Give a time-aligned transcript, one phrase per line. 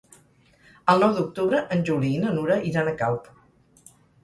[0.93, 3.31] El nou d'octubre en Juli i na Nura iran a Calp.